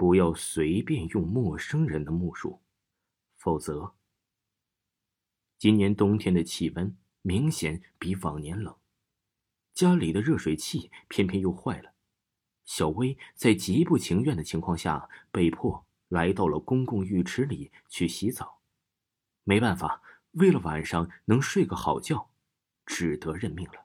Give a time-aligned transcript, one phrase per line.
[0.00, 2.62] 不要随便用陌生人的木梳，
[3.36, 3.94] 否则。
[5.58, 8.74] 今年冬天的气温明显比往年冷，
[9.74, 11.92] 家里的热水器偏偏又坏了。
[12.64, 18.62] 小薇在极不情愿的情况下，被迫来到了公共浴池里去洗澡。
[19.44, 22.30] 没办法，为了晚上能睡个好觉，
[22.86, 23.84] 只得认命了。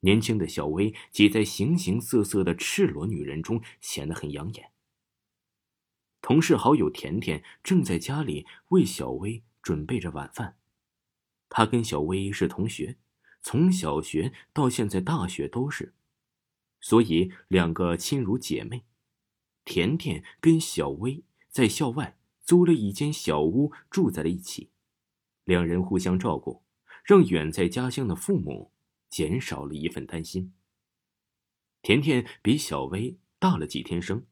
[0.00, 4.72] 年轻的小薇挤在形形色色的赤裸女人中，显得很养眼。
[6.20, 10.56] 同事好友甜甜正在家里为小薇准备着晚饭。
[11.48, 12.96] 她跟小薇是同学，
[13.40, 15.94] 从小学到现在大学都是，
[16.80, 18.84] 所以两个亲如姐妹。
[19.64, 24.70] 甜甜跟小薇在校外租了一间小屋住在了一起，
[25.44, 26.62] 两人互相照顾，
[27.04, 28.72] 让远在家乡的父母。
[29.10, 30.52] 减少了一份担心。
[31.80, 34.26] 甜甜比小薇大了几天生，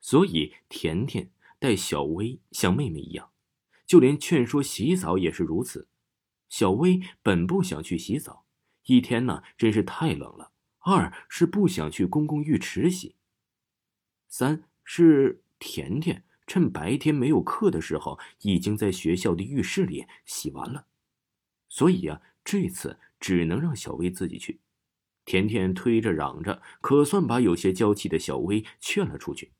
[0.00, 3.30] 所以甜甜待小薇像妹妹一样，
[3.86, 5.88] 就连劝说洗澡也是如此。
[6.48, 8.46] 小薇本不想去洗澡，
[8.84, 13.16] 一天呢真是太冷了；二是不想去公共浴池洗；
[14.28, 20.86] 三是甜甜趁白天没有课的时候，已经在学校的浴室里洗完了。
[21.68, 22.98] 所以呀，这次。
[23.20, 24.60] 只能让小薇自己去。
[25.24, 29.50] 甜甜推着嚷着，可算把有些娇气的小薇劝了出去，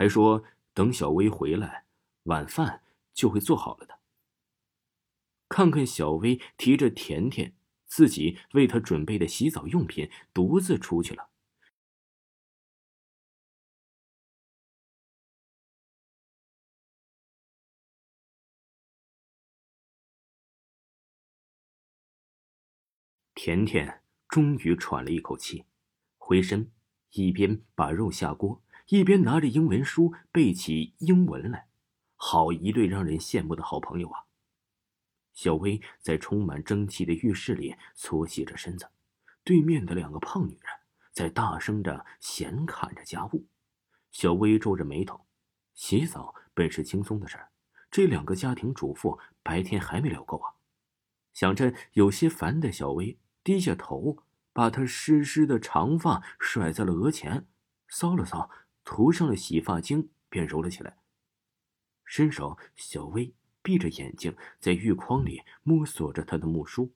[0.00, 1.84] 还说等小薇回来，
[2.22, 4.00] 晚饭就会做好了的。
[5.46, 7.54] 看看小薇提着甜甜
[7.84, 11.28] 自己为她准备的洗澡用品，独自出去了。
[23.34, 25.66] 甜甜终于喘了一口气，
[26.16, 26.72] 回身
[27.10, 31.68] 一边把肉下锅，一边拿着英文书背起英文来。
[32.16, 34.24] 好一对让人羡慕的好朋友啊！
[35.32, 38.90] 小薇在充满蒸汽的浴室里搓洗着身子，
[39.44, 40.64] 对面的两个胖女人
[41.12, 43.46] 在大声的闲侃着家务。
[44.10, 45.24] 小薇皱着眉头，
[45.72, 47.50] 洗澡本是轻松的事儿，
[47.92, 50.58] 这两个家庭主妇白天还没聊够啊！
[51.32, 53.18] 想着有些烦的小薇。
[53.44, 57.46] 低下头，把她湿湿的长发甩在了额前，
[57.88, 58.50] 搔了搔，
[58.90, 60.98] 涂上了洗发精，便揉了起来。
[62.04, 66.92] 伸手，小薇闭着眼睛，在浴筐里摸索着她的木梳。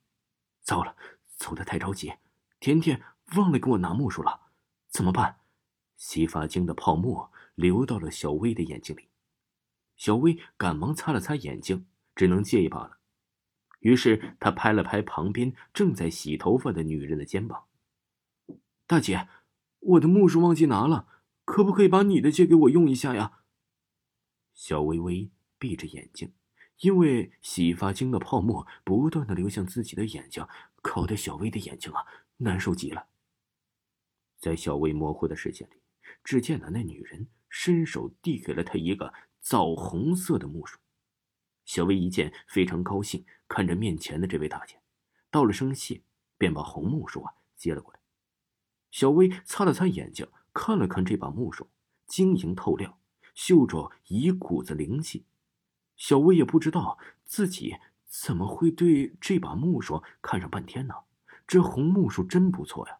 [0.60, 0.96] 糟了，
[1.36, 2.12] 走得太着急，
[2.58, 3.00] 甜甜
[3.36, 4.48] 忘了给我拿木梳了，
[4.88, 5.38] 怎么办？
[5.96, 9.08] 洗发精的泡沫流到了小薇的眼睛里，
[9.94, 12.98] 小薇赶忙擦了擦眼睛，只能借一把了。
[13.78, 17.66] 于是她拍了拍旁边正在洗头发的女人的肩膀
[18.84, 19.28] ：“大姐，
[19.78, 21.06] 我的木梳忘记拿了，
[21.44, 23.40] 可不可以把你的借给我用一下呀？”
[24.54, 26.32] 小薇薇闭着眼睛，
[26.80, 30.46] 因为洗发精的泡沫不断的流向自己的眼睛，
[30.82, 32.06] 搞得小薇的眼睛啊
[32.38, 33.08] 难受极了。
[34.38, 35.74] 在小薇模糊的视线里，
[36.22, 40.78] 只见那那女人伸手递给了她一个枣红色的木梳。
[41.64, 44.80] 小薇一见，非常高兴，看着面前的这位大姐，
[45.30, 46.02] 道了声谢，
[46.36, 48.00] 便把红木梳啊接了过来。
[48.90, 51.68] 小薇擦了擦眼睛，看了看这把木梳，
[52.06, 52.96] 晶莹透亮，
[53.34, 55.26] 嗅着一股子灵气。
[55.96, 57.76] 小薇也不知道自己
[58.06, 60.94] 怎么会对这把木梳看上半天呢？
[61.46, 62.98] 这红木梳真不错呀。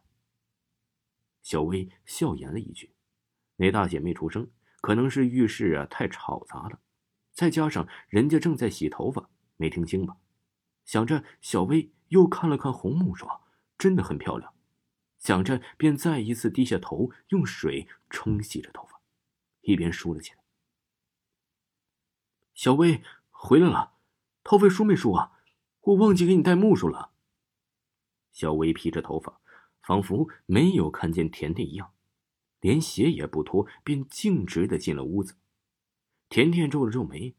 [1.41, 2.93] 小薇笑言了一句
[3.55, 4.51] ：“那大姐没出声，
[4.81, 6.79] 可能是浴室啊太吵杂了。”
[7.33, 10.17] 再加上人家正在洗头发，没听清吧？
[10.83, 13.27] 想着，小薇又看了看红木梳，
[13.77, 14.53] 真的很漂亮。
[15.25, 19.01] 想着，便再一次低下头，用水冲洗着头发，
[19.61, 20.37] 一边梳了起来。
[22.53, 23.01] 小薇
[23.31, 23.93] 回来了，
[24.43, 25.31] 头发梳没梳啊？
[25.81, 27.09] 我忘记给你带木梳了。
[28.33, 29.41] 小薇披着头发，
[29.81, 31.91] 仿佛没有看见甜甜一样，
[32.59, 35.37] 连鞋也不脱，便径直的进了屋子。
[36.29, 37.35] 甜甜皱了皱眉：“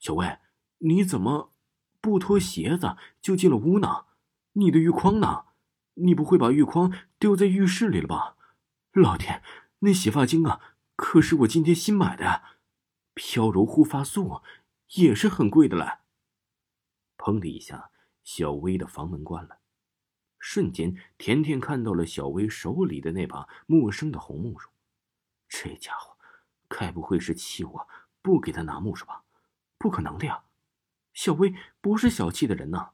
[0.00, 0.38] 小薇，
[0.78, 1.52] 你怎么
[2.00, 4.06] 不脱鞋子就进了屋呢？
[4.54, 5.44] 你的浴筐呢？
[5.96, 8.36] 你不会把浴筐丢在浴室里了吧？
[8.92, 9.42] 老天，
[9.80, 12.42] 那洗发精啊，可是我今天新买的，
[13.14, 14.42] 飘柔护发素，
[14.96, 16.00] 也是很贵的了。
[17.16, 17.90] 砰的一下，
[18.24, 19.58] 小薇的房门关了。
[20.38, 24.70] 瞬间，甜甜看到了小薇手里的那把陌生的红木梳。
[25.48, 26.16] 这家伙，
[26.68, 27.88] 该不会是气我
[28.22, 29.24] 不给他拿木梳吧？
[29.78, 30.44] 不可能的呀！
[31.14, 32.90] 小薇不是小气的人呐，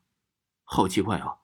[0.65, 1.42] 好奇怪啊！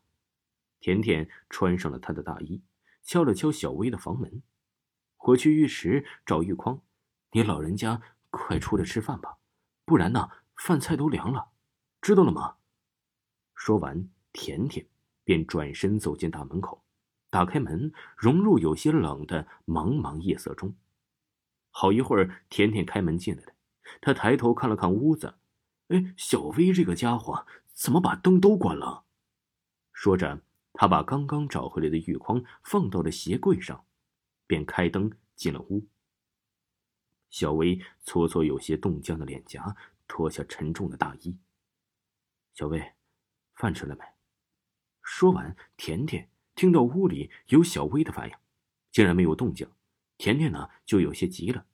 [0.80, 2.62] 甜甜穿上了她的大衣，
[3.02, 4.42] 敲了敲小薇的房门
[5.26, 6.82] ：“我去浴室找浴筐，
[7.32, 9.38] 你老人家快出来吃饭吧，
[9.84, 11.50] 不然呢，饭菜都凉了，
[12.00, 12.56] 知道了吗？”
[13.54, 14.86] 说完，甜甜
[15.24, 16.84] 便转身走进大门口，
[17.28, 20.74] 打开门，融入有些冷的茫茫夜色中。
[21.70, 23.52] 好一会儿，甜甜开门进来了，
[24.00, 25.38] 她抬头看了看屋子，
[25.88, 29.04] 哎，小薇这个家伙怎么把灯都关了？
[29.92, 30.42] 说着，
[30.80, 33.84] 他把刚刚找回来的浴筐放到了鞋柜上，
[34.46, 35.84] 便开灯进了屋。
[37.30, 39.74] 小薇搓搓有些冻僵的脸颊，
[40.06, 41.36] 脱下沉重的大衣。
[42.54, 42.92] 小薇。
[43.56, 44.04] 饭吃了没？
[45.02, 48.36] 说完，甜甜听到屋里有小薇的反应，
[48.92, 49.68] 竟然没有动静。
[50.16, 51.66] 甜甜呢，就有些急了：“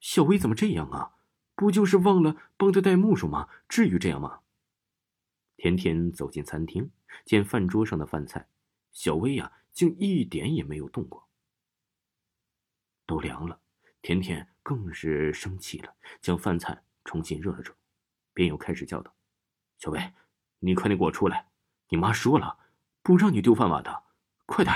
[0.00, 1.14] 小薇怎么这样啊？
[1.54, 3.48] 不就是忘了帮她带木梳吗？
[3.66, 4.40] 至于这样吗？”
[5.56, 6.90] 甜甜走进餐厅，
[7.24, 8.48] 见饭桌上的饭菜，
[8.92, 11.28] 小薇呀，竟一点也没有动过。
[13.06, 13.60] 都凉了，
[14.02, 17.74] 甜甜更是生气了，将饭菜重新热了热，
[18.32, 19.14] 便又开始叫道
[19.78, 20.00] ：“小薇。”
[20.60, 21.50] 你快点给我出来！
[21.90, 22.58] 你妈说了，
[23.02, 24.04] 不让你丢饭碗的，
[24.46, 24.74] 快点！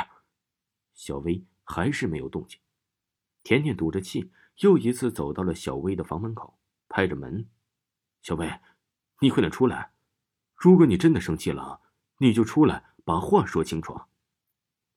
[0.92, 2.60] 小薇还是没有动静。
[3.42, 6.58] 甜甜赌着气，又一次走到了小薇的房门口，
[6.90, 7.48] 拍着门
[8.20, 8.60] ：“小薇，
[9.20, 9.94] 你快点出来！
[10.58, 11.80] 如果你真的生气了，
[12.18, 14.00] 你就出来把话说清楚。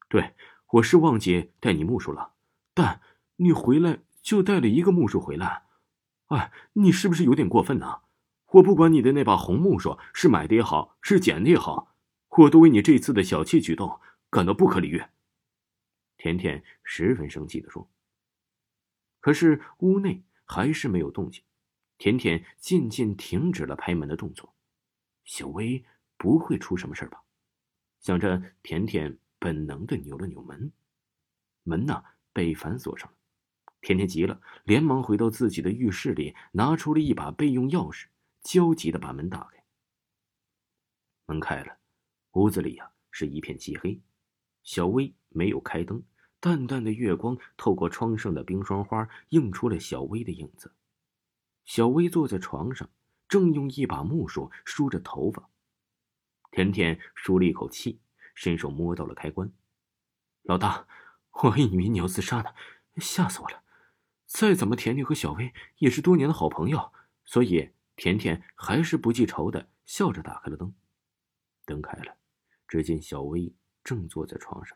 [0.10, 0.34] 对，
[0.72, 2.34] 我是忘记带你木梳了，
[2.74, 3.00] 但
[3.36, 5.66] 你回来就带了一个木梳回来，
[6.30, 8.02] 哎，你是不是有点过分呢？”
[8.54, 11.96] 我不管你的那把红木梳是买的也好，是捡的也好，
[12.38, 15.02] 我都为你这次的小气举动感到不可理喻。
[16.18, 17.90] 甜甜十分生气的说。
[19.22, 21.44] 可是屋内还是没有动静，
[21.98, 24.54] 甜甜渐渐停止了拍门的动作。
[25.26, 25.84] 小薇
[26.18, 27.22] 不会出什么事吧？
[28.00, 30.72] 想着，甜甜本能的扭了扭门，
[31.64, 32.04] 门呢
[32.34, 33.18] 被反锁上了。
[33.82, 38.06] 甜甜急了，连忙回到自己的浴室里，拿出了一把备用钥匙。
[38.44, 39.64] 焦急的把门打开，
[41.28, 41.78] 门开了，
[42.32, 44.02] 屋子里呀是一片漆黑。
[44.64, 46.04] 小薇没有开灯，
[46.40, 50.74] 淡淡的月光透过窗上的冰霜花，映出了小薇的影子。
[51.66, 52.90] 小薇坐在床上，
[53.32, 55.50] 正用一把木梳梳着头发。
[56.52, 58.02] 甜甜舒了一口气，
[58.36, 59.50] 伸手摸到了开关。
[60.42, 60.86] 老大，
[61.32, 62.54] 我还以为你要自杀呢，
[62.98, 63.64] 吓死我了！
[64.26, 66.92] 再怎么，甜甜和小薇也是多年的好朋友，
[67.24, 67.72] 所以。
[67.98, 70.74] 甜甜还是不记仇的，笑着打开了灯。
[71.66, 72.18] 灯开了，
[72.68, 73.54] 只见小薇
[73.84, 74.76] 正坐在床上，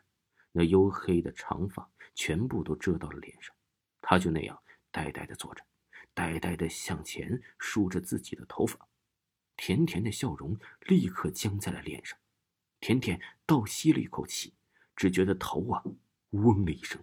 [0.52, 3.52] 那黝黑的长发全部都遮到了脸上，
[4.00, 4.56] 她就那样
[4.92, 5.64] 呆呆的坐着，
[6.16, 8.88] 呆呆的向前梳着自己的头发。
[9.54, 12.18] 甜甜的笑容立刻僵在了脸上，
[12.80, 14.54] 甜甜倒吸了一口气，
[14.96, 15.84] 只觉得头啊
[16.30, 17.02] 嗡的一声。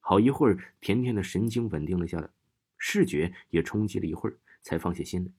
[0.00, 2.28] 好一会儿，甜甜的神经稳定了下来。
[2.76, 5.30] 视觉也冲击了一会儿，才放下心来。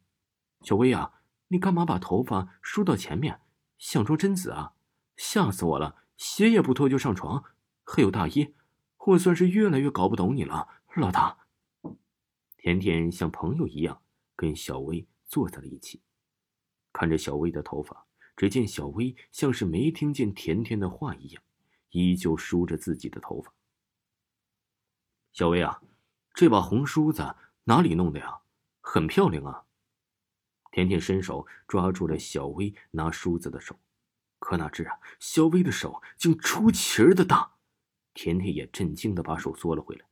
[0.62, 3.42] 小薇啊，你干嘛把头发梳到前面？
[3.78, 4.76] 想装贞子啊？
[5.18, 6.04] 吓死我了！
[6.18, 7.44] 鞋也不脱就上床，
[7.84, 8.54] 还有大衣，
[8.98, 11.40] 我算是越来越搞不懂你了，老大。
[12.62, 14.02] 甜甜像朋友一样
[14.36, 16.02] 跟小薇坐在了一起，
[16.94, 21.44] 看着小薇的头发，只见小薇像是没听见甜甜的话一样，
[21.90, 23.52] 依旧梳着自己的头发。
[25.34, 25.82] 小薇啊。
[26.34, 28.40] 这把红梳子哪里弄的呀？
[28.80, 29.66] 很漂亮啊！
[30.72, 33.78] 甜甜伸手抓住了小薇拿梳子的手，
[34.40, 37.56] 可哪知啊，小薇的手竟出奇儿的大。
[38.14, 40.06] 甜甜也震惊的把手缩了回来。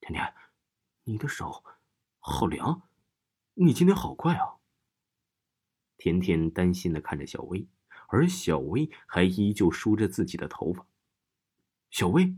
[0.00, 0.34] 甜甜，
[1.08, 1.62] 你的手
[2.18, 2.82] 好凉，
[3.54, 4.56] 你今天好怪啊！
[5.96, 7.68] 甜甜担心的看着小薇，
[8.08, 10.84] 而小薇还依旧梳着自己的头发。
[11.90, 12.36] 小薇，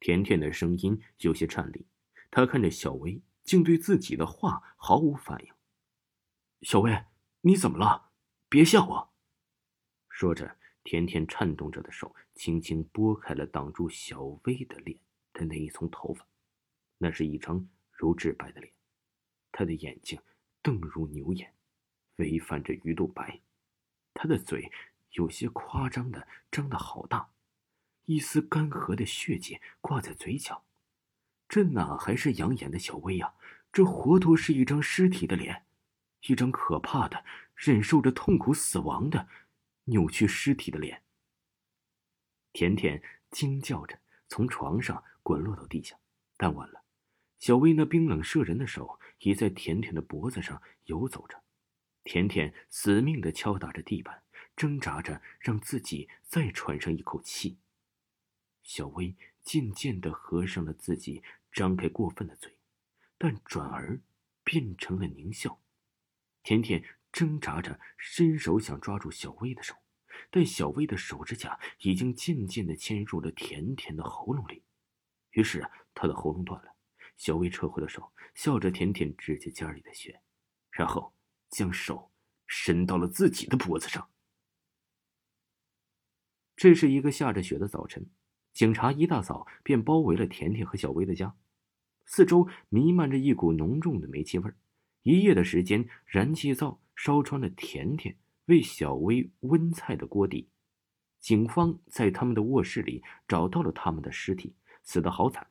[0.00, 1.86] 甜甜的声音有些颤栗。
[2.28, 5.54] 他看着小薇，竟对自己的话毫无反应。
[6.62, 7.04] 小薇，
[7.42, 8.10] 你怎么了？
[8.48, 9.12] 别吓我！
[10.08, 14.98] 说着，甜甜颤动着的手轻轻拨开了挡住小薇的脸
[15.32, 16.26] 的那一丛头发，
[16.98, 17.68] 那是一张
[18.02, 18.72] 如纸白的脸，
[19.52, 20.20] 他的眼睛
[20.60, 21.54] 瞪如牛眼，
[22.16, 23.40] 微泛着鱼肚白，
[24.12, 24.72] 他的嘴
[25.12, 27.30] 有些夸张的张得好大，
[28.06, 30.64] 一丝干涸的血迹挂在嘴角。
[31.48, 33.34] 这哪还是养眼的小薇呀？
[33.72, 35.64] 这活脱是一张尸体的脸，
[36.22, 39.28] 一张可怕的、忍受着痛苦死亡的、
[39.84, 41.04] 扭曲尸体的脸。
[42.52, 45.96] 甜甜惊叫着从床上滚落到地下，
[46.36, 46.81] 但晚了，
[47.42, 51.42] 小薇那冰冷摄人的手已在甜甜的脖子上游走着。
[52.04, 54.22] 甜甜死命的敲打着地板，
[54.54, 57.58] 挣扎着让自己再喘上一口气。
[58.62, 61.24] 小薇渐渐的合上了自己。
[61.50, 62.56] 张开过分的嘴，
[63.18, 64.00] 但转而
[64.44, 65.60] 变成了狞笑。
[66.44, 66.82] 甜甜
[67.12, 69.74] 挣扎着伸手想抓住小薇的手，
[70.30, 74.62] 但小薇的手指甲已经渐渐的嵌入了甜甜的喉咙里，
[75.32, 76.71] 于是她的喉咙断了。
[77.16, 80.20] 小薇撤回了手，笑着舔舔指甲尖里的血，
[80.70, 81.14] 然后
[81.48, 82.10] 将手
[82.46, 84.08] 伸到了自己的脖子上。
[86.56, 88.10] 这是一个下着雪的早晨。
[88.52, 91.34] 警察一大早便包围了甜甜和小薇的家，
[92.04, 94.52] 四周弥漫着一股浓重的煤气味
[95.02, 98.14] 一夜的时间，燃气灶烧穿了甜甜
[98.44, 100.50] 为小薇温菜的锅底。
[101.18, 105.50] 警方在他们的卧室里找到了他们的尸体，死得好惨。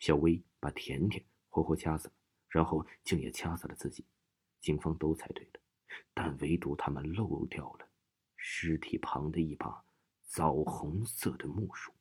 [0.00, 2.14] 小薇把甜甜活活掐死了，
[2.48, 4.04] 然后竟也掐死了自己。
[4.60, 5.60] 警方都猜对了，
[6.12, 7.88] 但唯独他们漏掉了
[8.36, 9.84] 尸体旁的一把
[10.24, 11.92] 枣红色的木梳。